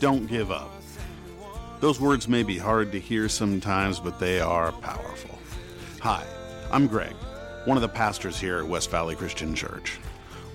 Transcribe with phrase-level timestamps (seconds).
[0.00, 0.72] Don't give up.
[1.80, 5.38] Those words may be hard to hear sometimes, but they are powerful.
[6.00, 6.24] Hi,
[6.72, 7.12] I'm Greg,
[7.66, 9.98] one of the pastors here at West Valley Christian Church.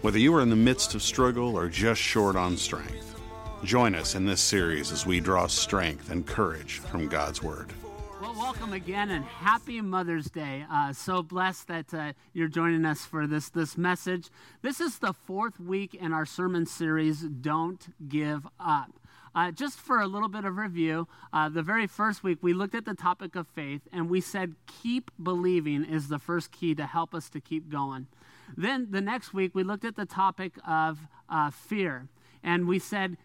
[0.01, 3.19] Whether you are in the midst of struggle or just short on strength,
[3.63, 7.71] join us in this series as we draw strength and courage from God's Word.
[8.19, 10.65] Well, welcome again and happy Mother's Day.
[10.71, 14.31] Uh, so blessed that uh, you're joining us for this, this message.
[14.63, 18.89] This is the fourth week in our sermon series, Don't Give Up.
[19.35, 22.73] Uh, just for a little bit of review, uh, the very first week we looked
[22.73, 26.85] at the topic of faith and we said keep believing is the first key to
[26.85, 28.07] help us to keep going.
[28.55, 32.07] Then the next week we looked at the topic of uh, fear
[32.41, 33.17] and we said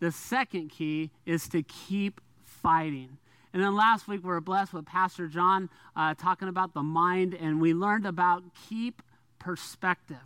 [0.00, 3.16] the second key is to keep fighting.
[3.54, 7.32] And then last week we were blessed with Pastor John uh, talking about the mind
[7.32, 9.00] and we learned about keep
[9.38, 10.16] perspective.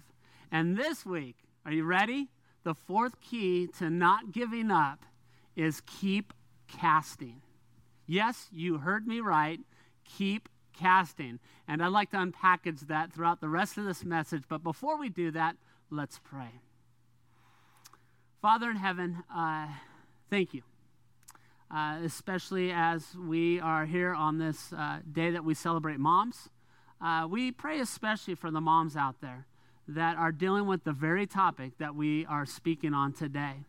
[0.50, 2.28] And this week, are you ready?
[2.64, 5.04] The fourth key to not giving up
[5.58, 6.32] is keep
[6.68, 7.42] casting.
[8.06, 9.58] Yes, you heard me right.
[10.04, 11.40] Keep casting.
[11.66, 14.44] And I'd like to unpackage that throughout the rest of this message.
[14.48, 15.56] But before we do that,
[15.90, 16.60] let's pray.
[18.40, 19.66] Father in heaven, uh,
[20.30, 20.62] thank you.
[21.70, 26.48] Uh, especially as we are here on this uh, day that we celebrate moms.
[27.00, 29.46] Uh, we pray especially for the moms out there
[29.86, 33.64] that are dealing with the very topic that we are speaking on today.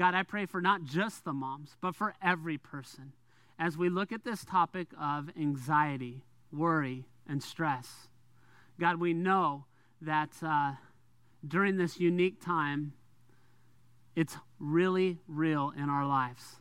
[0.00, 3.12] God, I pray for not just the moms, but for every person
[3.58, 8.08] as we look at this topic of anxiety, worry, and stress.
[8.78, 9.66] God, we know
[10.00, 10.72] that uh,
[11.46, 12.94] during this unique time,
[14.16, 16.56] it's really real in our lives.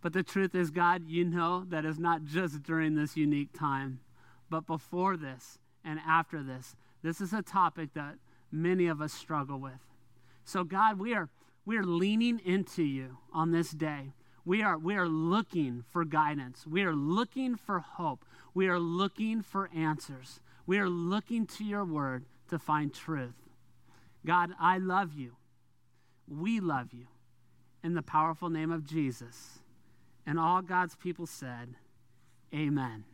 [0.00, 3.98] But the truth is, God, you know that is not just during this unique time,
[4.48, 6.76] but before this and after this.
[7.02, 8.14] This is a topic that
[8.52, 9.80] many of us struggle with.
[10.44, 11.30] So, God, we are
[11.66, 14.12] we are leaning into you on this day.
[14.44, 16.66] We are, we are looking for guidance.
[16.66, 18.24] We are looking for hope.
[18.52, 20.40] We are looking for answers.
[20.66, 23.34] We are looking to your word to find truth.
[24.26, 25.36] God, I love you.
[26.28, 27.06] We love you.
[27.82, 29.60] In the powerful name of Jesus.
[30.26, 31.76] And all God's people said,
[32.54, 33.04] Amen.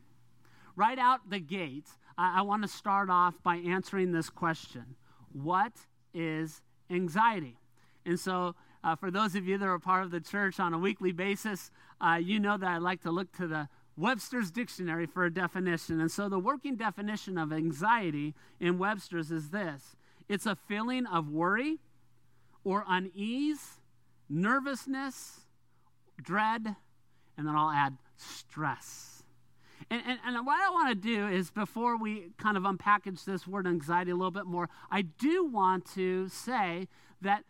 [0.77, 1.89] Right out the gate,
[2.19, 4.97] I, I want to start off by answering this question
[5.33, 5.73] What
[6.13, 7.60] is anxiety?
[8.11, 10.79] And so, uh, for those of you that are part of the church on a
[10.79, 15.25] weekly basis, uh, you know that I like to look to the Webster's Dictionary for
[15.25, 16.01] a definition.
[16.01, 19.95] And so, the working definition of anxiety in Webster's is this
[20.29, 21.79] it's a feeling of worry
[22.65, 23.79] or unease,
[24.29, 25.43] nervousness,
[26.21, 26.75] dread,
[27.39, 29.23] and then I'll add stress.
[29.89, 33.47] And, and, and, what I want to do is, before we kind of unpackage this
[33.47, 36.89] word anxiety a little bit more, I do want to say
[37.23, 37.45] that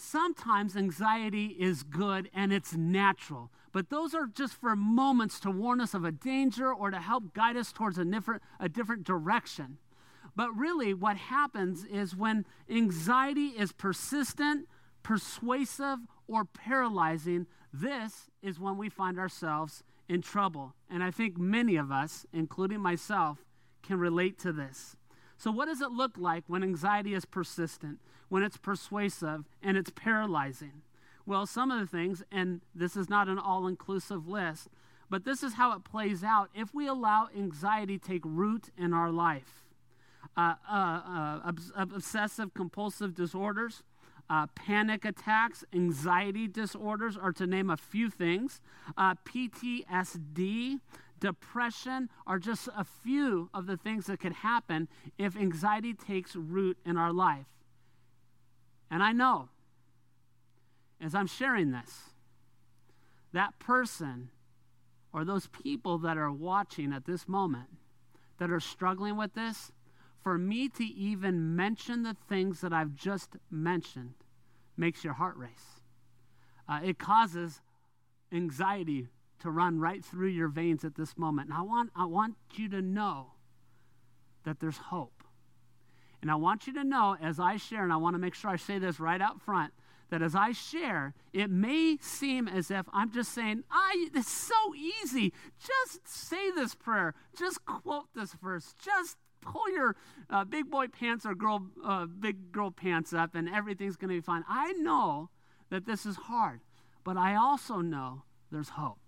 [0.00, 5.80] Sometimes anxiety is good and it's natural, but those are just for moments to warn
[5.80, 9.78] us of a danger or to help guide us towards a different, a different direction.
[10.36, 14.68] But really, what happens is when anxiety is persistent,
[15.02, 15.98] persuasive,
[16.28, 20.76] or paralyzing, this is when we find ourselves in trouble.
[20.88, 23.38] And I think many of us, including myself,
[23.82, 24.94] can relate to this.
[25.38, 27.98] So, what does it look like when anxiety is persistent?
[28.28, 30.82] when it's persuasive and it's paralyzing?
[31.26, 34.68] Well, some of the things, and this is not an all inclusive list,
[35.10, 39.10] but this is how it plays out if we allow anxiety take root in our
[39.10, 39.64] life.
[40.36, 43.82] Uh, uh, uh, obs- obsessive compulsive disorders,
[44.30, 48.60] uh, panic attacks, anxiety disorders are to name a few things.
[48.96, 50.80] Uh, PTSD,
[51.20, 56.78] depression are just a few of the things that could happen if anxiety takes root
[56.84, 57.46] in our life.
[58.90, 59.48] And I know,
[61.00, 62.10] as I'm sharing this,
[63.32, 64.30] that person
[65.12, 67.68] or those people that are watching at this moment
[68.38, 69.72] that are struggling with this,
[70.22, 74.14] for me to even mention the things that I've just mentioned
[74.76, 75.80] makes your heart race.
[76.68, 77.60] Uh, it causes
[78.32, 79.08] anxiety
[79.40, 81.48] to run right through your veins at this moment.
[81.48, 83.32] And I want, I want you to know
[84.44, 85.24] that there's hope.
[86.20, 88.50] And I want you to know as I share, and I want to make sure
[88.50, 89.72] I say this right out front,
[90.10, 94.74] that as I share, it may seem as if I'm just saying, I, it's so
[94.74, 95.32] easy.
[95.58, 97.14] Just say this prayer.
[97.38, 98.74] Just quote this verse.
[98.82, 99.96] Just pull your
[100.30, 104.14] uh, big boy pants or girl, uh, big girl pants up, and everything's going to
[104.16, 104.44] be fine.
[104.48, 105.30] I know
[105.70, 106.60] that this is hard,
[107.04, 108.98] but I also know there's hope.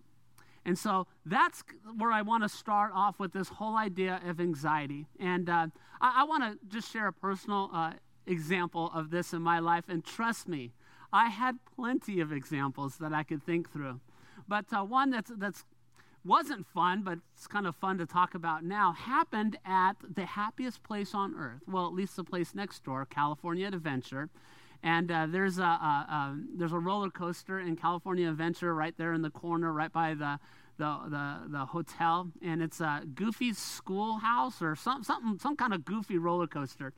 [0.64, 1.62] And so that's
[1.96, 5.06] where I want to start off with this whole idea of anxiety.
[5.18, 5.68] And uh,
[6.00, 7.94] I, I want to just share a personal uh,
[8.26, 9.84] example of this in my life.
[9.88, 10.72] And trust me,
[11.12, 14.00] I had plenty of examples that I could think through.
[14.46, 15.64] But uh, one that's, that's
[16.24, 20.82] wasn't fun, but it's kind of fun to talk about now, happened at the happiest
[20.82, 21.62] place on earth.
[21.66, 24.28] Well, at least the place next door, California Adventure.
[24.82, 29.12] And uh, there's, a, a, a, there's a roller coaster in California Adventure right there
[29.12, 30.38] in the corner, right by the,
[30.78, 32.30] the, the, the hotel.
[32.42, 36.92] And it's a Goofy's Schoolhouse or some, something, some kind of goofy roller coaster.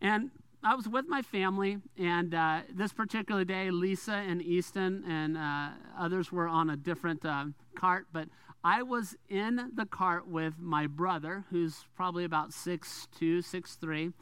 [0.00, 0.30] And
[0.64, 5.70] I was with my family, and uh, this particular day, Lisa and Easton and uh,
[5.98, 8.28] others were on a different uh, cart, but
[8.62, 14.12] I was in the cart with my brother, who's probably about six two, six three,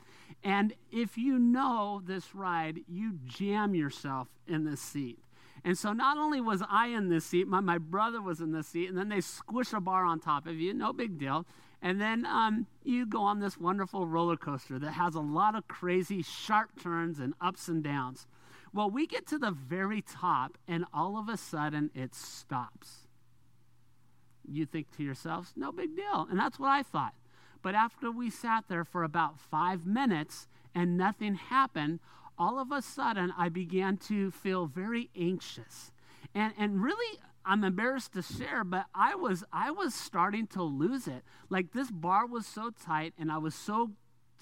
[0.42, 5.18] and if you know this ride, you jam yourself in this seat.
[5.64, 8.68] And so not only was I in this seat, my, my brother was in this
[8.68, 11.46] seat, and then they squish a bar on top of you, no big deal.
[11.82, 15.68] And then um, you go on this wonderful roller coaster that has a lot of
[15.68, 18.26] crazy sharp turns and ups and downs.
[18.72, 23.08] Well, we get to the very top, and all of a sudden it stops.
[24.48, 26.26] You think to yourselves, no big deal.
[26.30, 27.14] And that's what I thought.
[27.62, 32.00] But after we sat there for about five minutes and nothing happened,
[32.38, 35.92] all of a sudden I began to feel very anxious.
[36.34, 41.06] And, and really, I'm embarrassed to share, but I was I was starting to lose
[41.06, 41.24] it.
[41.48, 43.92] Like this bar was so tight and I was so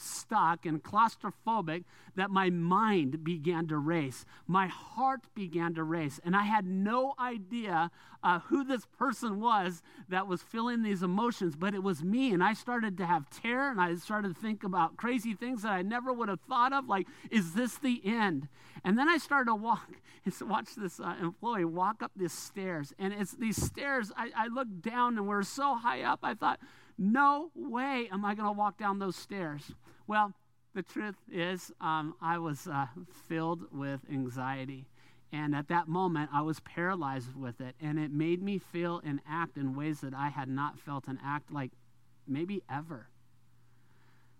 [0.01, 1.85] stuck and claustrophobic
[2.17, 4.25] that my mind began to race.
[4.47, 6.21] My heart began to race.
[6.25, 7.91] And I had no idea
[8.23, 12.33] uh, who this person was that was feeling these emotions, but it was me.
[12.33, 15.73] And I started to have terror and I started to think about crazy things that
[15.73, 18.49] I never would have thought of, like, is this the end?
[18.85, 19.89] And then I started to walk
[20.25, 22.93] and watch this uh, employee walk up these stairs.
[22.99, 26.61] And it's these stairs, I, I looked down and we're so high up, I thought,
[26.99, 29.73] no way am I going to walk down those stairs.
[30.09, 30.33] Well,
[30.75, 32.87] the truth is, um, I was uh,
[33.29, 34.87] filled with anxiety.
[35.31, 37.75] And at that moment, I was paralyzed with it.
[37.79, 41.19] And it made me feel and act in ways that I had not felt and
[41.23, 41.73] act like
[42.27, 43.09] maybe ever.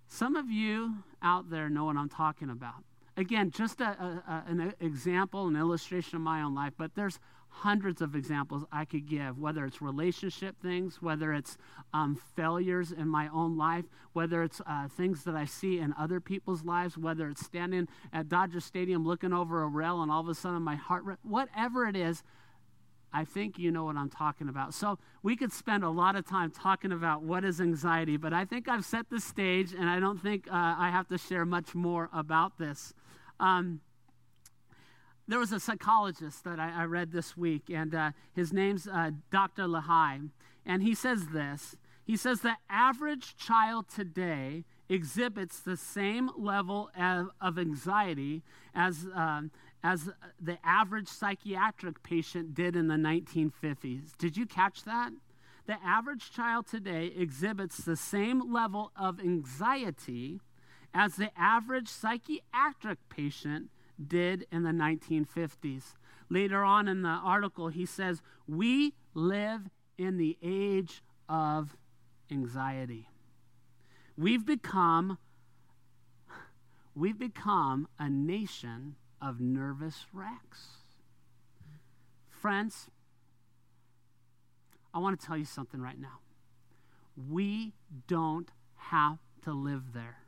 [0.07, 2.83] Some of you out there know what I'm talking about.
[3.19, 3.91] Again, just a,
[4.27, 7.19] a, an example, an illustration of my own life, but there's
[7.49, 11.57] hundreds of examples I could give, whether it's relationship things, whether it's
[11.93, 16.21] um, failures in my own life, whether it's uh, things that I see in other
[16.21, 20.29] people's lives, whether it's standing at Dodger Stadium looking over a rail and all of
[20.29, 22.23] a sudden my heart, whatever it is,
[23.13, 24.75] I think you know what I'm talking about.
[24.75, 28.45] So we could spend a lot of time talking about what is anxiety, but I
[28.45, 31.75] think I've set the stage and I don't think uh, I have to share much
[31.75, 32.93] more about this.
[33.41, 33.81] Um,
[35.29, 39.11] there was a psychologist that I, I read this week, and uh, his name's uh,
[39.31, 39.67] Dr.
[39.67, 40.31] Leahy,
[40.65, 41.77] and he says this.
[42.03, 48.43] He says the average child today exhibits the same level of, of anxiety
[48.75, 49.51] as, um,
[49.85, 50.09] as
[50.41, 54.17] the average psychiatric patient did in the 1950s.
[54.17, 55.13] Did you catch that?
[55.67, 60.41] The average child today exhibits the same level of anxiety
[60.95, 63.69] as the average psychiatric patient
[64.05, 65.95] did in the 1950s.
[66.31, 69.63] Later on in the article, he says, We live
[69.97, 71.77] in the age of
[72.31, 73.09] anxiety.
[74.17, 75.19] We've become
[76.95, 80.79] we've become a nation of nervous wrecks.
[82.29, 82.89] Friends,
[84.93, 86.21] I want to tell you something right now.
[87.29, 87.73] We
[88.07, 90.19] don't have to live there.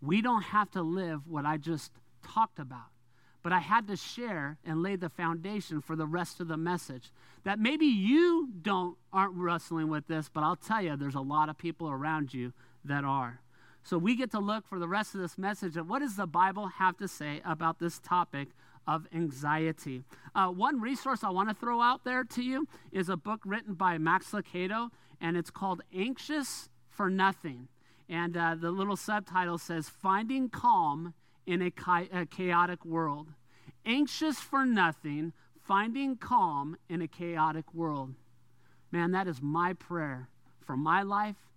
[0.00, 1.92] We don't have to live what I just
[2.32, 2.90] talked about.
[3.42, 7.10] But I had to share and lay the foundation for the rest of the message.
[7.44, 11.48] That maybe you don't aren't wrestling with this, but I'll tell you, there's a lot
[11.48, 12.52] of people around you
[12.84, 13.40] that are.
[13.84, 16.26] So we get to look for the rest of this message at what does the
[16.26, 18.48] Bible have to say about this topic
[18.86, 20.02] of anxiety.
[20.34, 23.74] Uh, one resource I want to throw out there to you is a book written
[23.74, 27.68] by Max Lucado, and it's called Anxious for Nothing.
[28.08, 31.14] And uh, the little subtitle says, Finding Calm
[31.48, 33.28] in a, chaotic world.
[33.86, 38.14] Anxious for nothing, finding calm in a chaotic world.
[38.92, 40.28] Man, that is my prayer
[40.60, 41.48] for my life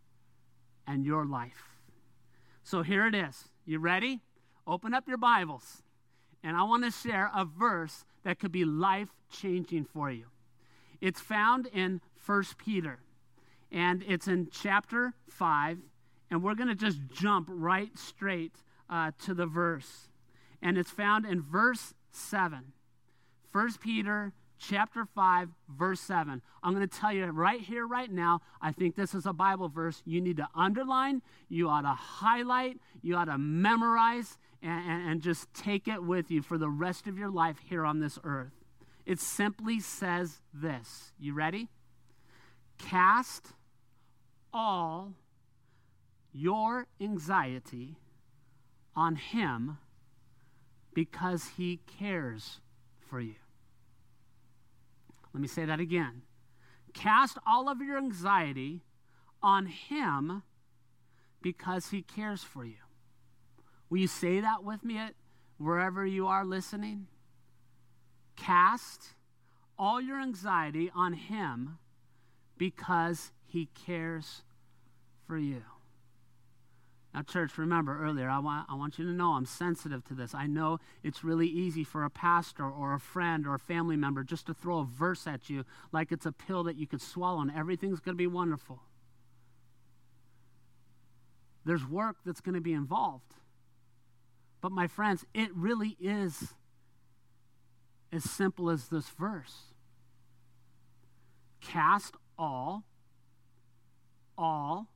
[0.87, 1.75] and your life.
[2.63, 3.49] So here it is.
[3.65, 4.21] You ready?
[4.65, 5.83] Open up your Bibles.
[6.41, 10.27] And I want to share a verse that could be life changing for you.
[11.01, 12.99] It's found in 1 Peter,
[13.69, 15.79] and it's in chapter 5.
[16.29, 18.55] And we're going to just jump right straight
[18.91, 20.09] uh, to the verse.
[20.61, 22.73] And it's found in verse 7.
[23.51, 26.41] 1 Peter chapter 5, verse 7.
[26.61, 29.69] I'm going to tell you right here, right now, I think this is a Bible
[29.69, 35.09] verse you need to underline, you ought to highlight, you ought to memorize, and, and,
[35.09, 38.19] and just take it with you for the rest of your life here on this
[38.23, 38.53] earth.
[39.05, 41.11] It simply says this.
[41.19, 41.69] You ready?
[42.77, 43.53] Cast
[44.53, 45.13] all
[46.33, 47.97] your anxiety
[48.95, 49.77] on Him
[50.93, 52.59] because He cares
[53.09, 53.35] for you.
[55.33, 56.23] Let me say that again.
[56.93, 58.81] Cast all of your anxiety
[59.41, 60.43] on Him
[61.41, 62.75] because He cares for you.
[63.89, 65.13] Will you say that with me at
[65.57, 67.07] wherever you are listening?
[68.35, 69.15] Cast
[69.77, 71.77] all your anxiety on Him
[72.57, 74.43] because He cares
[75.27, 75.63] for you.
[77.13, 80.33] Now, church, remember earlier, I want, I want you to know I'm sensitive to this.
[80.33, 84.23] I know it's really easy for a pastor or a friend or a family member
[84.23, 87.41] just to throw a verse at you like it's a pill that you could swallow
[87.41, 88.81] and everything's going to be wonderful.
[91.65, 93.35] There's work that's going to be involved.
[94.61, 96.53] But, my friends, it really is
[98.13, 99.71] as simple as this verse
[101.61, 102.85] Cast all,
[104.37, 104.87] all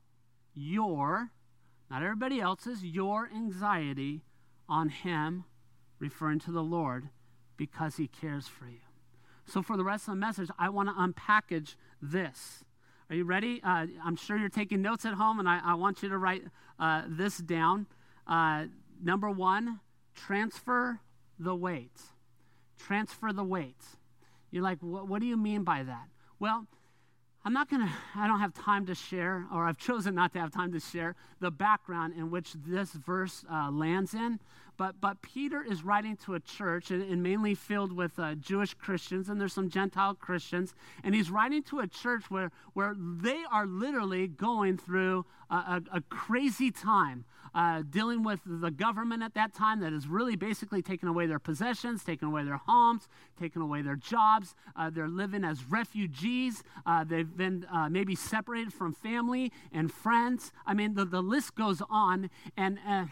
[0.55, 1.29] your
[1.89, 4.24] not everybody else's, your anxiety
[4.68, 5.46] on Him,
[6.00, 7.10] referring to the Lord,
[7.58, 8.80] because He cares for you.
[9.46, 12.63] So, for the rest of the message, I want to unpackage this.
[13.10, 13.62] Are you ready?
[13.63, 16.44] Uh, I'm sure you're taking notes at home, and I, I want you to write
[16.80, 17.86] uh, this down.
[18.25, 18.65] Uh,
[19.04, 19.80] number one,
[20.15, 21.00] transfer
[21.38, 22.01] the weight.
[22.80, 23.84] Transfer the weight.
[24.50, 26.08] You're like, what do you mean by that?
[26.39, 26.65] Well,
[27.46, 30.40] I'm not going to, I don't have time to share, or I've chosen not to
[30.40, 34.40] have time to share the background in which this verse uh, lands in.
[34.77, 38.74] But, but Peter is writing to a church, and, and mainly filled with uh, Jewish
[38.74, 40.74] Christians, and there's some Gentile Christians.
[41.03, 45.82] And he's writing to a church where, where they are literally going through a, a,
[45.94, 50.82] a crazy time uh, dealing with the government at that time that is really basically
[50.82, 53.08] taking away their possessions, taking away their homes,
[53.39, 54.55] taking away their jobs.
[54.75, 56.63] Uh, they're living as refugees.
[56.86, 60.51] Uh, they've been uh, maybe separated from family and friends.
[60.65, 62.29] I mean, the, the list goes on.
[62.58, 63.05] And uh,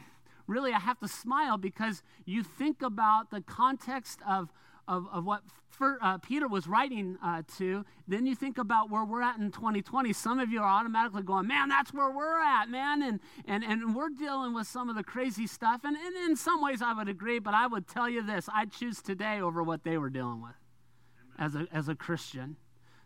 [0.47, 4.49] really, I have to smile because you think about the context of
[4.87, 9.03] of, of what for, uh, Peter was writing uh, to, then you think about where
[9.03, 10.13] we're at in 2020.
[10.13, 13.01] Some of you are automatically going, man, that's where we're at, man.
[13.01, 15.81] And, and, and we're dealing with some of the crazy stuff.
[15.83, 18.71] And, and in some ways, I would agree, but I would tell you this I'd
[18.71, 20.55] choose today over what they were dealing with
[21.39, 22.57] as a, as a Christian.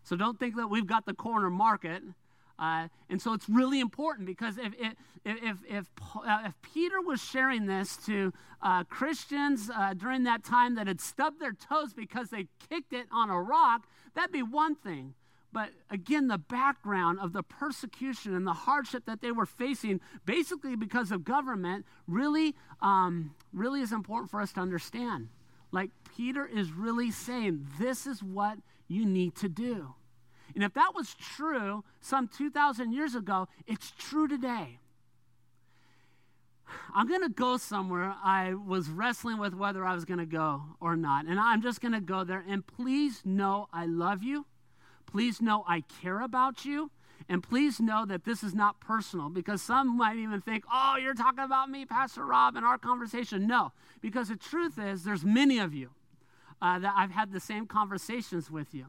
[0.02, 2.02] So don't think that we've got the corner market.
[2.58, 5.86] Uh, and so it's really important because if, if, if, if,
[6.16, 11.00] uh, if Peter was sharing this to uh, Christians uh, during that time that had
[11.00, 15.14] stubbed their toes because they kicked it on a rock, that'd be one thing.
[15.52, 20.76] But again, the background of the persecution and the hardship that they were facing, basically
[20.76, 25.28] because of government, really, um, really is important for us to understand.
[25.70, 29.94] Like Peter is really saying, this is what you need to do.
[30.58, 34.80] And if that was true some 2,000 years ago, it's true today.
[36.92, 40.62] I'm going to go somewhere I was wrestling with whether I was going to go
[40.80, 41.26] or not.
[41.26, 42.44] And I'm just going to go there.
[42.48, 44.46] And please know I love you.
[45.06, 46.90] Please know I care about you.
[47.28, 51.14] And please know that this is not personal because some might even think, oh, you're
[51.14, 53.46] talking about me, Pastor Rob, in our conversation.
[53.46, 55.90] No, because the truth is, there's many of you
[56.60, 58.86] uh, that I've had the same conversations with you.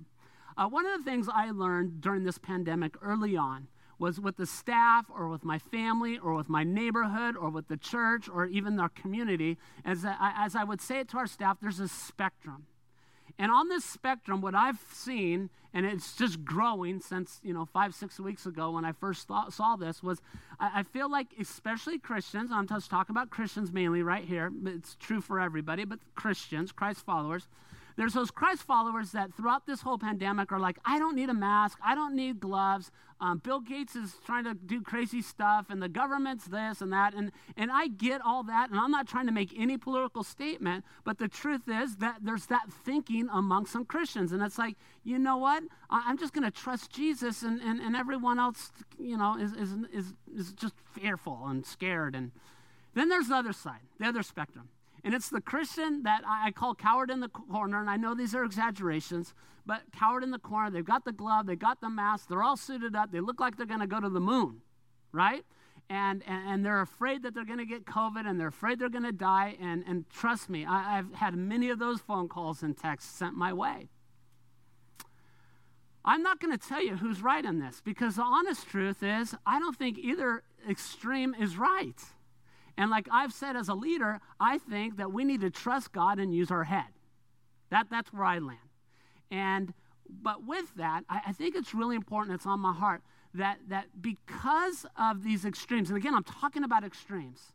[0.59, 4.45] Uh, one of the things I learned during this pandemic early on was with the
[4.45, 8.77] staff or with my family or with my neighborhood or with the church or even
[8.77, 12.65] our community, as I, as I would say it to our staff, there's a spectrum.
[13.37, 17.95] And on this spectrum, what I've seen, and it's just growing since, you know, five,
[17.95, 20.21] six weeks ago when I first thought, saw this, was
[20.59, 24.73] I, I, feel like, especially Christians, I'm just talking about Christians mainly right here, but
[24.73, 27.47] it's true for everybody, but Christians, Christ followers,
[27.99, 31.33] there's those Christ followers that throughout this whole pandemic are like, I don't need a
[31.33, 31.77] mask.
[31.83, 32.91] I don't need gloves.
[33.19, 37.13] Um, Bill Gates is trying to do crazy stuff, and the government's this and that.
[37.13, 40.85] And, and I get all that, and I'm not trying to make any political statement,
[41.03, 44.31] but the truth is that there's that thinking among some Christians.
[44.31, 45.63] And it's like, you know what?
[45.89, 49.51] I, am just going to trust Jesus, and, and, and everyone else, you know, is,
[49.51, 52.15] is, is, is just fearful and scared.
[52.15, 52.31] And
[52.93, 54.69] then there's the other side, the other spectrum.
[55.03, 57.79] And it's the Christian that I call coward in the corner.
[57.79, 59.33] And I know these are exaggerations,
[59.65, 60.69] but coward in the corner.
[60.69, 63.11] They've got the glove, they've got the mask, they're all suited up.
[63.11, 64.61] They look like they're going to go to the moon,
[65.11, 65.45] right?
[65.89, 68.89] And, and, and they're afraid that they're going to get COVID and they're afraid they're
[68.89, 69.57] going to die.
[69.59, 73.35] And, and trust me, I, I've had many of those phone calls and texts sent
[73.35, 73.89] my way.
[76.05, 79.35] I'm not going to tell you who's right in this because the honest truth is,
[79.45, 81.99] I don't think either extreme is right.
[82.79, 86.17] And like I've said as a leader, I think that we need to trust God
[86.17, 86.88] and use our head.
[87.71, 88.57] That, that's where I land.
[89.29, 89.74] And
[90.09, 93.01] but with that, I, I think it's really important, it's on my heart,
[93.33, 97.51] that, that because of these extremes, and again, I'm talking about extremes,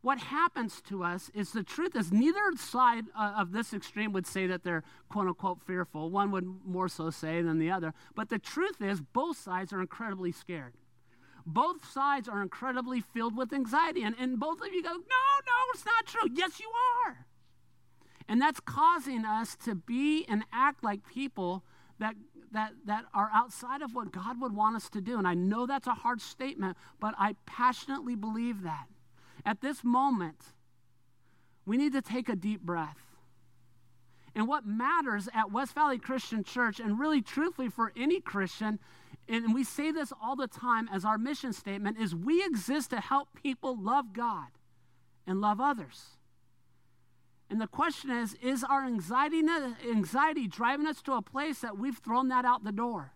[0.00, 4.46] what happens to us is the truth is neither side of this extreme would say
[4.46, 6.10] that they're quote unquote fearful.
[6.10, 7.92] One would more so say than the other.
[8.16, 10.72] But the truth is, both sides are incredibly scared.
[11.46, 14.02] Both sides are incredibly filled with anxiety.
[14.02, 16.28] And, and both of you go, no, no, it's not true.
[16.34, 16.70] Yes, you
[17.06, 17.26] are.
[18.28, 21.64] And that's causing us to be and act like people
[21.98, 22.14] that,
[22.52, 25.18] that, that are outside of what God would want us to do.
[25.18, 28.86] And I know that's a hard statement, but I passionately believe that.
[29.44, 30.38] At this moment,
[31.66, 32.98] we need to take a deep breath.
[34.34, 38.78] And what matters at West Valley Christian Church, and really truthfully for any Christian,
[39.32, 43.00] and we say this all the time as our mission statement, is we exist to
[43.00, 44.48] help people love God
[45.26, 46.18] and love others.
[47.48, 49.42] And the question is is our anxiety,
[49.90, 53.12] anxiety driving us to a place that we've thrown that out the door?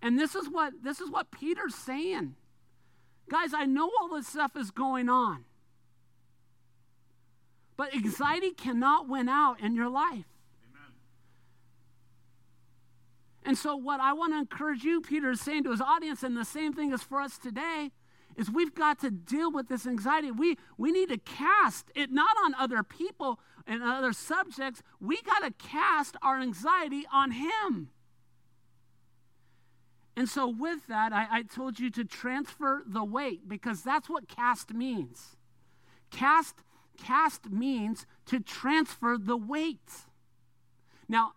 [0.00, 2.34] And this is what this is what Peter's saying.
[3.28, 5.44] Guys, I know all this stuff is going on.
[7.76, 10.26] But anxiety cannot win out in your life.
[10.68, 10.92] Amen.
[13.44, 16.36] And so, what I want to encourage you, Peter is saying to his audience, and
[16.36, 17.90] the same thing is for us today,
[18.36, 20.30] is we've got to deal with this anxiety.
[20.30, 24.82] We, we need to cast it not on other people and other subjects.
[25.00, 27.90] We got to cast our anxiety on Him.
[30.16, 34.28] And so, with that, I, I told you to transfer the weight because that's what
[34.28, 35.36] cast means.
[36.10, 36.62] Cast,
[36.96, 39.90] cast means to transfer the weight.
[41.08, 41.32] Now,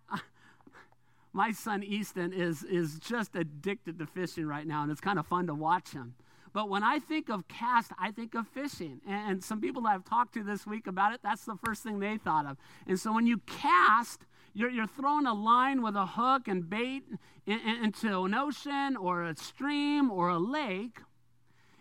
[1.36, 5.28] my son Easton is, is just addicted to fishing right now, and it's kind of
[5.28, 6.15] fun to watch him.
[6.54, 9.02] But when I think of cast, I think of fishing.
[9.06, 12.00] And some people that I've talked to this week about it, that's the first thing
[12.00, 12.56] they thought of.
[12.88, 17.04] And so when you cast, you're, you're throwing a line with a hook and bait
[17.45, 21.02] in, in, into an ocean or a stream or a lake.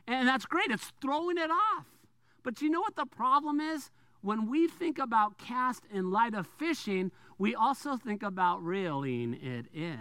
[0.08, 1.86] And that's great, it's throwing it off.
[2.42, 3.92] But you know what the problem is?
[4.24, 9.66] When we think about cast in light of fishing, we also think about reeling it
[9.74, 10.00] in,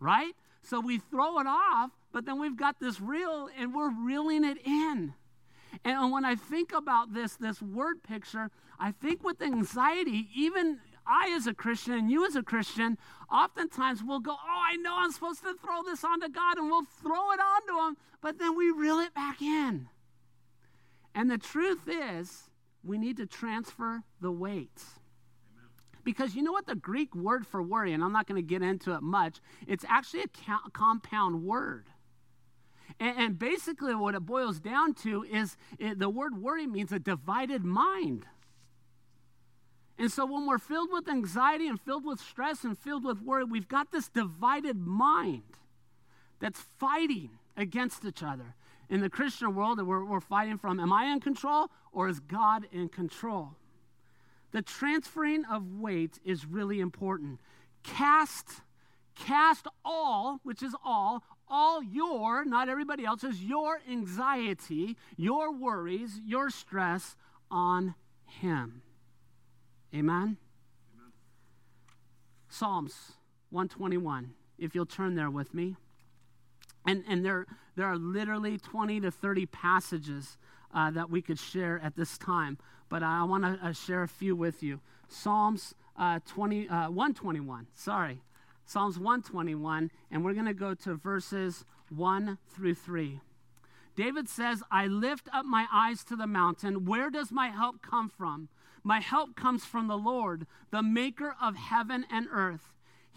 [0.00, 0.32] right?
[0.62, 4.58] So we throw it off, but then we've got this reel and we're reeling it
[4.66, 5.14] in.
[5.84, 11.32] And when I think about this, this word picture, I think with anxiety, even I
[11.36, 12.98] as a Christian and you as a Christian,
[13.30, 16.86] oftentimes we'll go, Oh, I know I'm supposed to throw this onto God, and we'll
[17.00, 19.88] throw it onto Him, but then we reel it back in.
[21.14, 22.45] And the truth is,
[22.86, 24.82] we need to transfer the weight.
[26.04, 28.62] Because you know what the Greek word for worry, and I'm not going to get
[28.62, 31.86] into it much, it's actually a compound word.
[33.00, 37.00] And, and basically, what it boils down to is it, the word worry means a
[37.00, 38.26] divided mind.
[39.98, 43.44] And so, when we're filled with anxiety and filled with stress and filled with worry,
[43.44, 45.42] we've got this divided mind
[46.38, 48.54] that's fighting against each other.
[48.88, 52.66] In the Christian world, we're, we're fighting from am I in control or is God
[52.72, 53.56] in control?
[54.56, 57.38] the transferring of weight is really important.
[57.82, 58.62] Cast,
[59.14, 66.48] cast all, which is all, all your, not everybody else's, your anxiety, your worries, your
[66.48, 67.16] stress
[67.50, 67.94] on
[68.24, 68.80] Him.
[69.94, 70.16] Amen?
[70.16, 70.36] Amen?
[72.48, 73.12] Psalms
[73.50, 75.76] 121, if you'll turn there with me.
[76.86, 80.38] And, and there, there are literally 20 to 30 passages
[80.72, 84.08] uh, that we could share at this time but I want to uh, share a
[84.08, 84.80] few with you.
[85.08, 88.20] Psalms uh, 20, uh, 121, sorry.
[88.64, 93.20] Psalms 121, and we're going to go to verses 1 through 3.
[93.94, 96.84] David says, I lift up my eyes to the mountain.
[96.84, 98.48] Where does my help come from?
[98.82, 102.72] My help comes from the Lord, the maker of heaven and earth.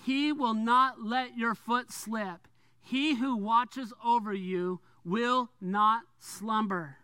[0.05, 2.47] He will not let your foot slip.
[2.81, 6.97] He who watches over you will not slumber.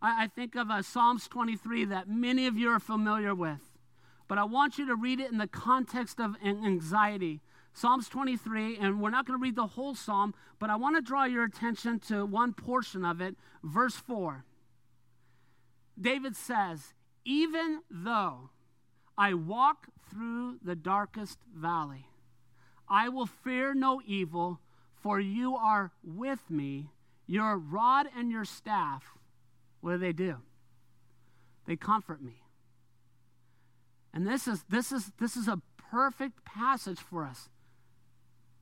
[0.00, 3.60] I, I think of uh, Psalms 23 that many of you are familiar with,
[4.28, 7.40] but I want you to read it in the context of anxiety.
[7.74, 11.02] Psalms 23, and we're not going to read the whole psalm, but I want to
[11.02, 14.44] draw your attention to one portion of it, verse 4.
[15.98, 16.92] David says,
[17.24, 18.50] Even though
[19.16, 22.06] I walk through the darkest valley,
[22.92, 24.60] I will fear no evil,
[25.00, 26.90] for you are with me.
[27.26, 29.16] Your rod and your staff,
[29.80, 30.36] what do they do?
[31.66, 32.42] They comfort me.
[34.12, 37.48] And this is this is this is a perfect passage for us.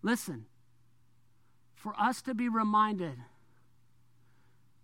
[0.00, 0.46] Listen,
[1.74, 3.16] for us to be reminded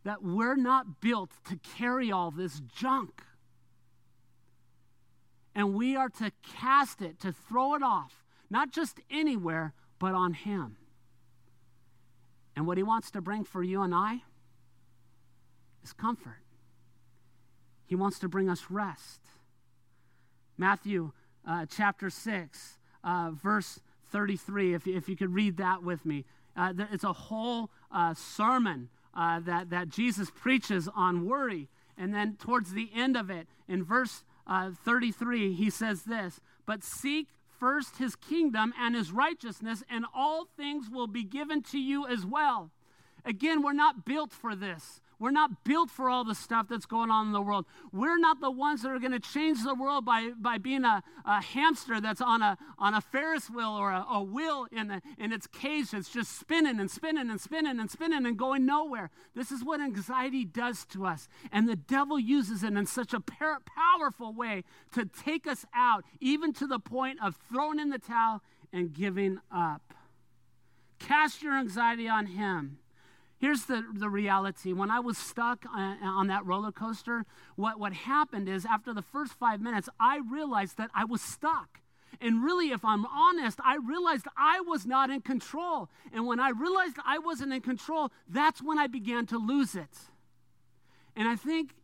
[0.02, 3.22] that we're not built to carry all this junk.
[5.54, 10.32] And we are to cast it, to throw it off, not just anywhere, but on
[10.34, 10.76] Him.
[12.54, 14.22] And what He wants to bring for you and I
[15.84, 16.40] is comfort.
[17.86, 19.20] He wants to bring us rest.
[20.58, 21.12] Matthew
[21.46, 23.80] uh, chapter 6, uh, verse
[24.10, 26.24] 33, if, if you could read that with me.
[26.56, 31.68] Uh, it's a whole uh, sermon uh, that, that Jesus preaches on worry.
[31.98, 36.82] And then towards the end of it, in verse uh, 33, he says this But
[36.82, 37.28] seek
[37.58, 42.24] first his kingdom and his righteousness, and all things will be given to you as
[42.24, 42.70] well.
[43.24, 45.00] Again, we're not built for this.
[45.18, 47.64] We're not built for all the stuff that's going on in the world.
[47.90, 51.02] We're not the ones that are going to change the world by, by being a,
[51.24, 55.00] a hamster that's on a, on a Ferris wheel or a, a wheel in, a,
[55.18, 59.10] in its cage that's just spinning and spinning and spinning and spinning and going nowhere.
[59.34, 61.28] This is what anxiety does to us.
[61.50, 66.04] And the devil uses it in such a par- powerful way to take us out,
[66.20, 69.94] even to the point of throwing in the towel and giving up.
[70.98, 72.78] Cast your anxiety on him
[73.38, 74.72] Here's the, the reality.
[74.72, 79.02] When I was stuck on, on, that roller coaster, what, what happened is after the
[79.02, 81.80] first five minutes, I realized that I was stuck.
[82.18, 85.90] And really, if I'm honest, I realized I was not in control.
[86.12, 89.94] And when I realized I wasn't in control, that's when I began to lose it.
[91.14, 91.74] And I think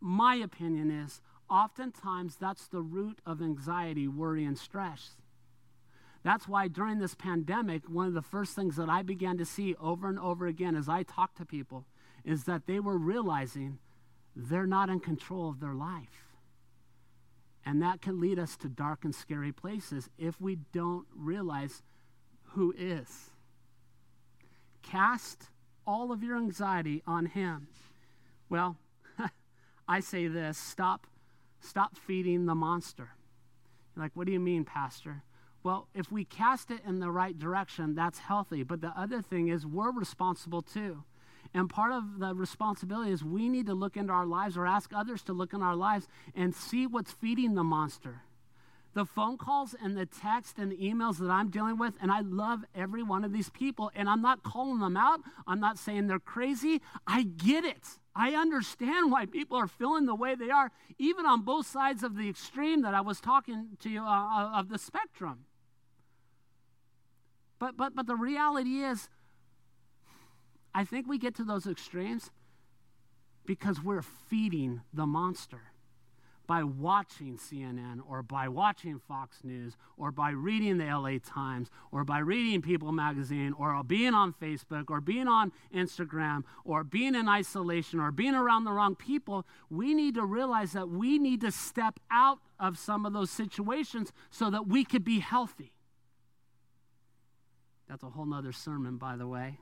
[0.00, 5.16] my opinion is oftentimes that's the root of anxiety, worry, and stress.
[6.28, 9.74] That's why during this pandemic, one of the first things that I began to see
[9.76, 11.86] over and over again as I talked to people
[12.22, 13.78] is that they were realizing
[14.36, 16.26] they're not in control of their life.
[17.64, 21.82] And that can lead us to dark and scary places if we don't realize
[22.48, 23.30] who is.
[24.82, 25.48] Cast
[25.86, 27.68] all of your anxiety on him.
[28.50, 28.76] Well,
[29.88, 31.06] I say this stop,
[31.60, 33.12] stop feeding the monster.
[33.96, 35.22] You're like, what do you mean, Pastor?
[35.62, 38.62] Well, if we cast it in the right direction, that's healthy.
[38.62, 41.04] But the other thing is, we're responsible too.
[41.54, 44.92] And part of the responsibility is we need to look into our lives or ask
[44.94, 48.22] others to look in our lives and see what's feeding the monster.
[48.94, 52.20] The phone calls and the text and the emails that I'm dealing with, and I
[52.20, 55.20] love every one of these people, and I'm not calling them out.
[55.46, 56.80] I'm not saying they're crazy.
[57.06, 57.98] I get it.
[58.18, 62.16] I understand why people are feeling the way they are, even on both sides of
[62.16, 65.44] the extreme that I was talking to you uh, uh of the spectrum.
[67.60, 69.08] But, but, but the reality is,
[70.74, 72.32] I think we get to those extremes
[73.46, 75.72] because we're feeding the monster
[76.48, 82.04] by watching CNN or by watching Fox News or by reading the LA Times or
[82.04, 87.28] by reading People magazine or being on Facebook or being on Instagram or being in
[87.28, 91.52] isolation or being around the wrong people, we need to realize that we need to
[91.52, 95.74] step out of some of those situations so that we could be healthy.
[97.90, 99.58] That's a whole nother sermon, by the way.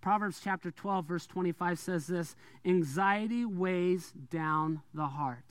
[0.00, 5.50] Proverbs chapter 12, verse 25 says this Anxiety weighs down the heart.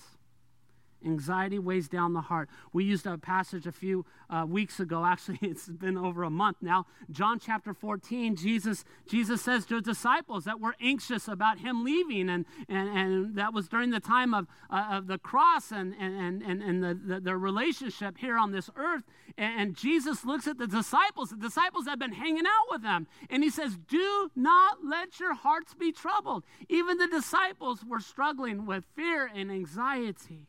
[1.06, 2.50] Anxiety weighs down the heart.
[2.72, 5.06] We used a passage a few uh, weeks ago.
[5.14, 6.86] Actually, it's been over a month now.
[7.12, 12.30] John chapter 14, Jesus, Jesus says to his disciples that were anxious about him leaving,
[12.30, 16.42] and, and, and that was during the time of, uh, of the cross and, and,
[16.42, 19.04] and, and the, the, the relationship here on this earth.
[19.38, 21.30] And, and Jesus looks at the disciples.
[21.30, 25.34] The disciples have been hanging out with them, and he says, Do not let your
[25.34, 26.44] hearts be troubled.
[26.70, 30.48] Even the disciples were struggling with fear and anxiety.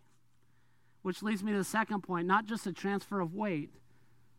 [1.05, 3.69] Which leads me to the second point not just a transfer of weight,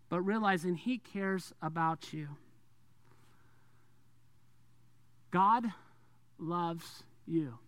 [0.10, 2.30] but realizing He cares about you.
[5.30, 5.66] God
[6.40, 7.60] loves you.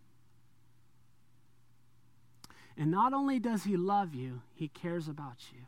[2.76, 5.60] And not only does He love you, He cares about you.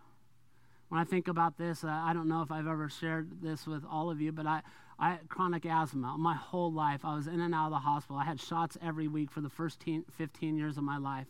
[0.88, 3.84] When I think about this, uh, I don't know if I've ever shared this with
[3.86, 4.64] all of you, but I,
[4.98, 7.06] I had chronic asthma my whole life.
[7.06, 8.18] I was in and out of the hospital.
[8.18, 11.28] I had shots every week for the first 15 years of my life.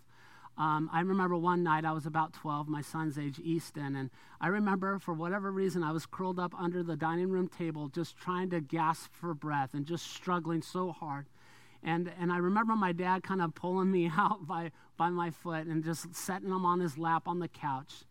[0.59, 4.09] Um, I remember one night I was about 12, my son's age, Easton, and
[4.41, 8.17] I remember for whatever reason I was curled up under the dining room table just
[8.17, 11.27] trying to gasp for breath and just struggling so hard.
[11.81, 15.65] And, and I remember my dad kind of pulling me out by, by my foot
[15.65, 18.03] and just setting him on his lap on the couch.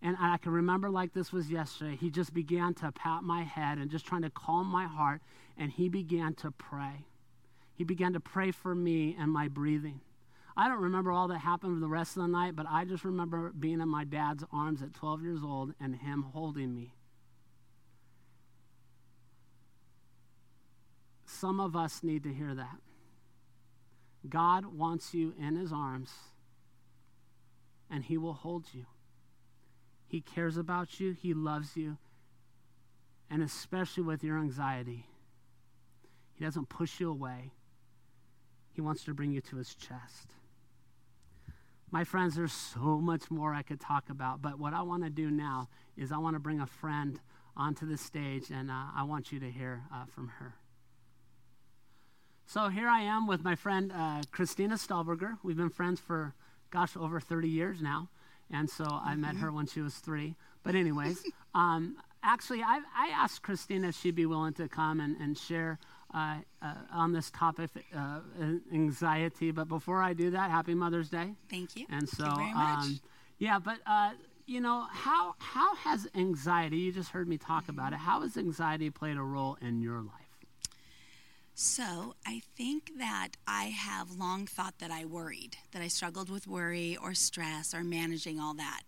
[0.00, 1.96] And I can remember like this was yesterday.
[1.96, 5.22] He just began to pat my head and just trying to calm my heart,
[5.58, 7.06] and he began to pray.
[7.74, 10.02] He began to pray for me and my breathing.
[10.56, 13.04] I don't remember all that happened for the rest of the night, but I just
[13.04, 16.94] remember being in my dad's arms at 12 years old and him holding me.
[21.26, 22.78] Some of us need to hear that.
[24.28, 26.10] God wants you in his arms,
[27.90, 28.86] and he will hold you.
[30.08, 31.98] He cares about you, he loves you,
[33.28, 35.06] and especially with your anxiety.
[36.34, 37.52] He doesn't push you away,
[38.72, 40.34] He wants to bring you to His chest.
[41.90, 45.10] My friends, there's so much more I could talk about, but what I want to
[45.10, 47.20] do now is I want to bring a friend
[47.56, 50.54] onto the stage, and uh, I want you to hear uh, from her.
[52.48, 55.38] So here I am with my friend uh, Christina Stahlberger.
[55.42, 56.34] We've been friends for,
[56.70, 58.08] gosh, over 30 years now.
[58.50, 59.08] And so mm-hmm.
[59.08, 60.36] I met her when she was three.
[60.62, 65.16] But, anyways, um, actually, I, I, asked Christina if she'd be willing to come and,
[65.16, 65.80] and share
[66.14, 68.20] uh, uh, on this topic, uh,
[68.72, 69.50] anxiety.
[69.50, 71.34] But before I do that, happy Mother's Day.
[71.50, 71.86] Thank you.
[71.90, 73.00] And so, um,
[73.38, 74.12] yeah, but uh,
[74.46, 76.78] you know, how how has anxiety?
[76.78, 77.98] You just heard me talk about it.
[77.98, 80.12] How has anxiety played a role in your life?
[81.58, 86.46] So, I think that I have long thought that I worried, that I struggled with
[86.46, 88.82] worry or stress or managing all that.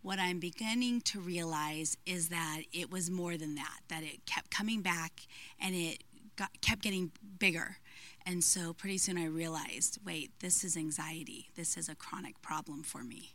[0.00, 4.48] What I'm beginning to realize is that it was more than that, that it kept
[4.48, 5.22] coming back
[5.60, 6.04] and it
[6.38, 7.76] got, kept getting bigger.
[8.24, 11.50] And so pretty soon I realized wait, this is anxiety.
[11.56, 13.34] This is a chronic problem for me.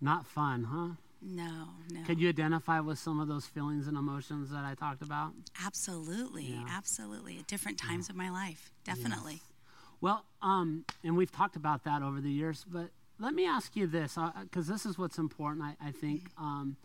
[0.00, 0.94] Not fun, huh?
[1.26, 2.02] No, no.
[2.04, 5.32] Could you identify with some of those feelings and emotions that I talked about?
[5.64, 6.66] Absolutely, yeah.
[6.68, 7.38] absolutely.
[7.38, 8.12] At different times yeah.
[8.12, 9.34] of my life, definitely.
[9.34, 9.42] Yes.
[10.02, 13.86] Well, um, and we've talked about that over the years, but let me ask you
[13.86, 16.76] this, because uh, this is what's important, I, I think, um,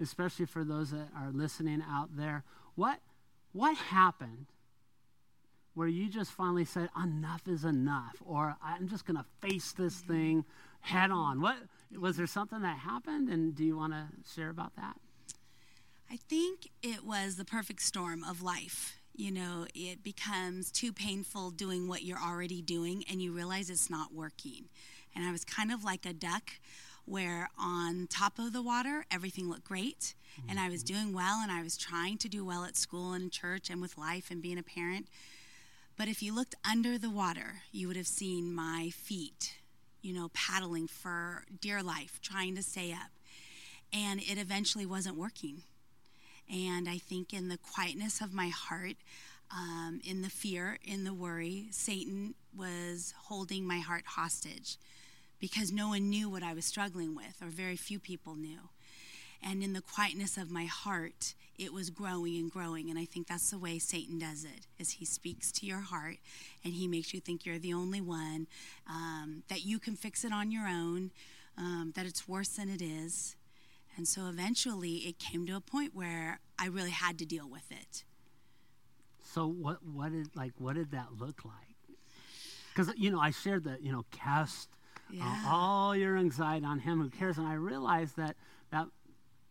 [0.00, 2.44] especially for those that are listening out there.
[2.76, 3.00] What
[3.52, 4.46] what happened
[5.74, 10.02] where you just finally said, enough is enough, or I'm just going to face this
[10.02, 10.12] mm-hmm.
[10.12, 10.44] thing
[10.80, 11.40] head on?
[11.40, 11.56] What
[11.96, 14.96] was there something that happened, and do you want to share about that?
[16.10, 18.96] I think it was the perfect storm of life.
[19.14, 23.90] You know, it becomes too painful doing what you're already doing, and you realize it's
[23.90, 24.64] not working.
[25.14, 26.54] And I was kind of like a duck
[27.04, 30.14] where on top of the water everything looked great
[30.48, 33.32] and I was doing well and I was trying to do well at school and
[33.32, 35.06] church and with life and being a parent.
[35.96, 39.56] But if you looked under the water, you would have seen my feet,
[40.00, 43.10] you know, paddling for dear life, trying to stay up.
[43.92, 45.62] And it eventually wasn't working.
[46.52, 48.96] And I think in the quietness of my heart,
[49.50, 54.76] um, in the fear, in the worry, Satan was holding my heart hostage
[55.40, 58.68] because no one knew what I was struggling with, or very few people knew.
[59.42, 62.90] And in the quietness of my heart, it was growing and growing.
[62.90, 66.16] And I think that's the way Satan does it, is he speaks to your heart
[66.64, 68.46] and he makes you think you're the only one,
[68.88, 71.10] um, that you can fix it on your own,
[71.56, 73.36] um, that it's worse than it is.
[73.96, 77.70] And so eventually it came to a point where I really had to deal with
[77.70, 78.04] it.
[79.22, 81.98] So what what did like what did that look like?
[82.72, 84.68] Because you know I shared that you know cast
[85.10, 85.24] yeah.
[85.24, 87.38] uh, all your anxiety on him who cares.
[87.38, 88.36] And I realized that
[88.70, 88.86] that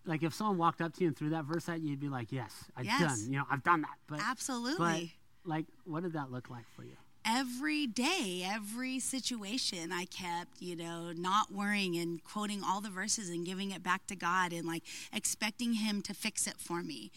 [0.07, 2.09] like if someone walked up to you and threw that verse at you, you'd be
[2.09, 3.01] like, "Yes, I've yes.
[3.01, 3.31] done.
[3.31, 5.13] You know, I've done that." But absolutely.
[5.43, 6.95] But, like, what did that look like for you?
[7.25, 13.29] Every day, every situation, I kept, you know, not worrying and quoting all the verses
[13.29, 17.11] and giving it back to God and like expecting Him to fix it for me.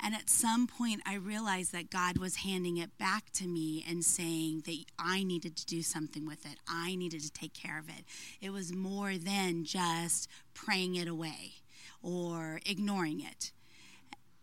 [0.00, 4.04] And at some point, I realized that God was handing it back to me and
[4.04, 6.58] saying that I needed to do something with it.
[6.68, 8.04] I needed to take care of it.
[8.40, 11.63] It was more than just praying it away
[12.04, 13.52] or ignoring it.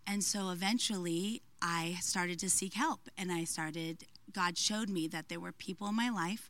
[0.08, 5.30] And so eventually, I started to seek help and I started, God showed me that
[5.30, 6.50] there were people in my life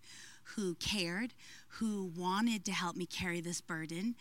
[0.56, 1.34] who cared,
[1.80, 4.16] who wanted to help me carry this burden,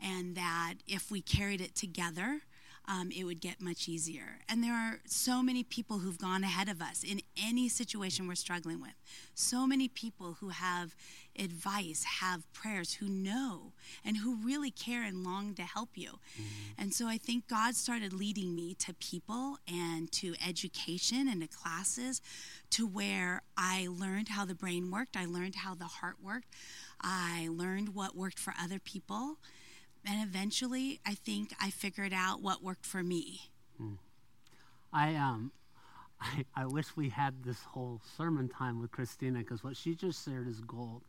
[0.00, 2.42] and that if we carried it together,
[2.86, 4.40] um, it would get much easier.
[4.48, 8.34] And there are so many people who've gone ahead of us in any situation we're
[8.34, 8.94] struggling with.
[9.34, 10.94] So many people who have
[11.38, 13.72] advice, have prayers, who know,
[14.04, 16.10] and who really care and long to help you.
[16.10, 16.82] Mm-hmm.
[16.82, 21.48] And so I think God started leading me to people and to education and to
[21.48, 22.20] classes
[22.70, 26.48] to where I learned how the brain worked, I learned how the heart worked,
[27.00, 29.36] I learned what worked for other people.
[30.06, 33.50] And eventually, I think I figured out what worked for me.
[33.78, 33.94] Hmm.
[34.92, 35.50] I um,
[36.20, 40.24] I, I wish we had this whole sermon time with Christina because what she just
[40.24, 41.02] shared is gold.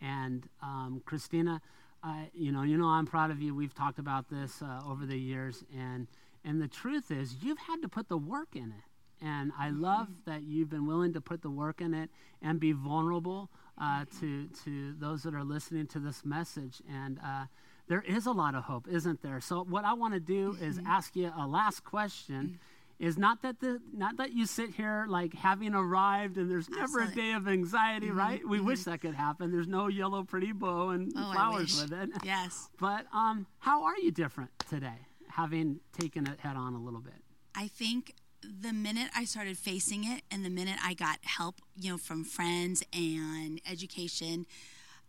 [0.00, 1.60] And um, Christina,
[2.02, 3.54] uh, you know, you know, I'm proud of you.
[3.54, 6.06] We've talked about this uh, over the years, and
[6.44, 9.24] and the truth is, you've had to put the work in it.
[9.24, 9.82] And I mm-hmm.
[9.82, 12.08] love that you've been willing to put the work in it
[12.40, 16.80] and be vulnerable uh, to, to those that are listening to this message.
[16.90, 17.44] And uh,
[17.86, 19.40] there is a lot of hope, isn't there?
[19.40, 20.86] So, what I want to do is Mm-hmm.
[20.86, 22.58] ask you a last question.
[23.00, 27.00] Is not that the not that you sit here like having arrived and there's never
[27.00, 28.46] a day of anxiety, right?
[28.46, 29.50] We wish that could happen.
[29.50, 32.10] There's no yellow pretty bow and Oh, flowers with it.
[32.22, 32.68] Yes.
[32.78, 37.14] But um, how are you different today, having taken it head on a little bit?
[37.54, 41.92] I think the minute I started facing it and the minute I got help, you
[41.92, 44.44] know, from friends and education,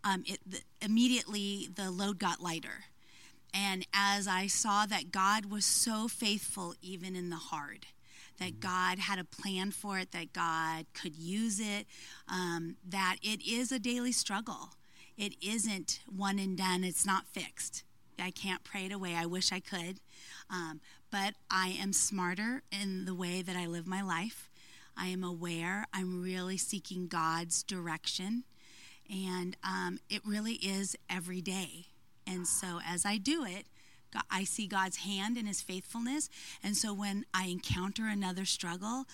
[0.06, 2.86] um, it the, immediately the load got lighter.
[3.54, 7.88] And as I saw that God was so faithful even in the hard,
[8.40, 11.86] that God had a plan for it, that God could use it,
[12.28, 14.72] um, that it is a daily struggle.
[15.18, 17.84] It isn't one and done, it's not fixed.
[18.20, 19.16] I can't pray it away.
[19.16, 20.00] I wish I could.
[20.50, 20.80] Um,
[21.12, 24.50] but I am smarter in the way that I live my life.
[24.96, 25.88] I am aware.
[25.94, 28.44] I'm really seeking God's direction.
[29.10, 31.88] And um, it really is every day.
[32.32, 33.66] And so as I do it,
[34.30, 36.30] I see God's hand and his faithfulness.
[36.64, 39.06] And so when I encounter another struggle,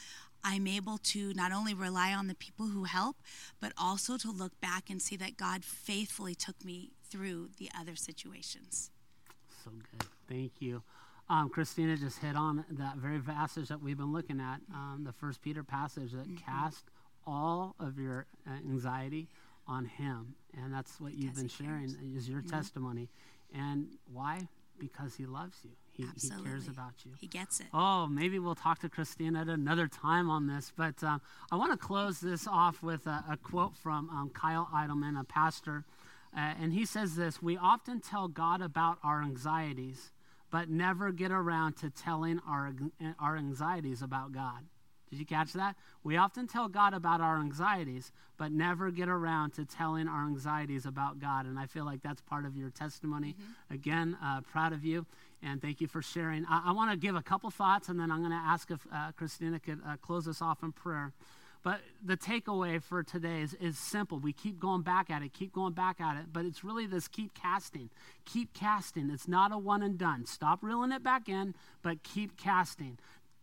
[0.43, 3.17] I'm able to not only rely on the people who help,
[3.60, 7.95] but also to look back and see that God faithfully took me through the other
[7.95, 8.91] situations.
[9.63, 10.08] So good.
[10.27, 10.84] Thank you.
[11.30, 15.12] Um, Christina just hit on that very passage that we've been looking at, um, the
[15.12, 16.86] First Peter passage that cast
[17.25, 19.27] all of your uh, anxiety
[19.67, 22.15] on Him, and that's what you've been sharing cares.
[22.15, 23.10] is your testimony.
[23.53, 24.47] And why?
[24.80, 25.71] Because He loves you.
[25.91, 27.13] He, he cares about you.
[27.19, 27.67] He gets it.
[27.73, 30.71] Oh, maybe we'll talk to Christina at another time on this.
[30.75, 34.69] But um, I want to close this off with a, a quote from um, Kyle
[34.73, 35.86] Idleman, a pastor.
[36.36, 40.12] Uh, and he says this We often tell God about our anxieties,
[40.51, 42.73] but never get around to telling our,
[43.19, 44.65] our anxieties about God.
[45.09, 45.75] Did you catch that?
[46.03, 50.85] We often tell God about our anxieties, but never get around to telling our anxieties
[50.85, 51.45] about God.
[51.45, 53.35] And I feel like that's part of your testimony.
[53.69, 55.05] Again, uh, proud of you,
[55.41, 56.45] and thank you for sharing.
[56.45, 58.85] I, I want to give a couple thoughts, and then I'm going to ask if
[58.93, 61.13] uh, Christina could uh, close us off in prayer.
[61.63, 64.19] But the takeaway for today is, is simple.
[64.19, 67.07] We keep going back at it, keep going back at it, but it's really this
[67.07, 67.89] keep casting.
[68.25, 69.09] Keep casting.
[69.09, 70.25] It's not a one and done.
[70.25, 72.97] Stop reeling it back in, but keep casting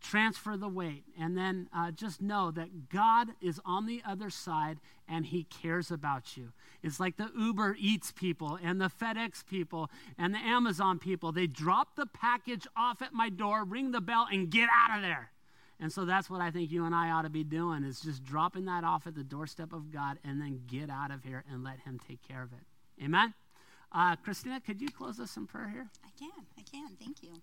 [0.05, 4.77] transfer the weight and then uh, just know that god is on the other side
[5.07, 6.51] and he cares about you
[6.83, 11.47] it's like the uber eats people and the fedex people and the amazon people they
[11.47, 15.31] drop the package off at my door ring the bell and get out of there
[15.79, 18.23] and so that's what i think you and i ought to be doing is just
[18.23, 21.63] dropping that off at the doorstep of god and then get out of here and
[21.63, 23.33] let him take care of it amen
[23.91, 26.45] uh, christina could you close us in prayer here I can.
[26.57, 26.95] I can.
[26.99, 27.41] Thank you.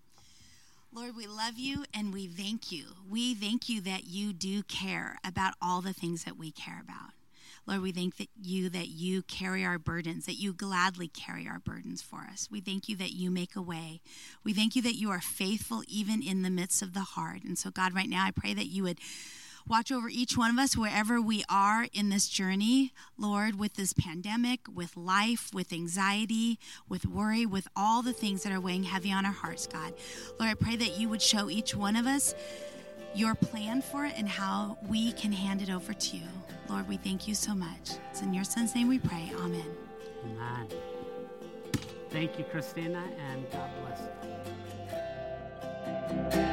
[0.94, 2.84] Lord, we love you and we thank you.
[3.08, 7.12] We thank you that you do care about all the things that we care about.
[7.66, 11.60] Lord, we thank that you that you carry our burdens, that you gladly carry our
[11.60, 12.48] burdens for us.
[12.50, 14.02] We thank you that you make a way.
[14.44, 17.42] We thank you that you are faithful even in the midst of the hard.
[17.42, 18.98] And so, God, right now I pray that you would
[19.68, 23.92] watch over each one of us wherever we are in this journey, Lord, with this
[23.92, 29.12] pandemic, with life, with anxiety, with worry, with all the things that are weighing heavy
[29.12, 29.94] on our hearts, God.
[30.38, 32.34] Lord, I pray that you would show each one of us
[33.14, 36.26] your plan for it and how we can hand it over to you.
[36.68, 37.92] Lord, we thank you so much.
[38.10, 39.30] It's in your son's name we pray.
[39.36, 39.64] Amen.
[40.24, 40.66] Amen.
[42.10, 44.00] Thank you, Christina, and God bless
[46.36, 46.51] you.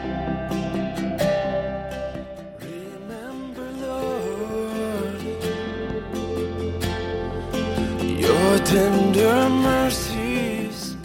[8.70, 10.96] Tender mercies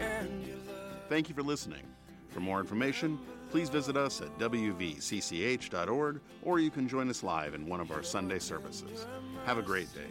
[0.00, 0.98] and your love.
[1.08, 1.84] Thank you for listening.
[2.30, 3.20] For more information,
[3.52, 8.02] please visit us at wvcch.org or you can join us live in one of our
[8.02, 9.06] Sunday services.
[9.46, 10.08] Have a great day.